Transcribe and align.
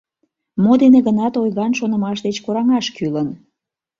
Мо 0.63 0.73
дене 0.81 0.99
гынат 1.07 1.33
ойган 1.41 1.71
шонымаш 1.79 2.17
деч 2.25 2.37
кораҥаш 2.45 2.85
кӱлын. 2.95 3.29